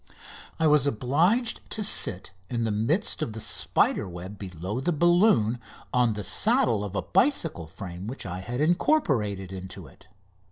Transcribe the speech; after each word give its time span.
I 0.59 0.65
was 0.65 0.87
obliged 0.87 1.61
to 1.69 1.83
sit 1.83 2.31
in 2.49 2.63
the 2.63 2.71
midst 2.71 3.21
of 3.21 3.33
the 3.33 3.39
spider 3.39 4.09
web 4.09 4.39
below 4.39 4.79
the 4.79 4.91
balloon 4.91 5.59
on 5.93 6.13
the 6.13 6.23
saddle 6.23 6.83
of 6.83 6.95
a 6.95 7.03
bicycle 7.03 7.67
frame 7.67 8.07
which 8.07 8.25
I 8.25 8.39
had 8.39 8.61
incorporated 8.61 9.51
into 9.53 9.85
it. 9.85 10.07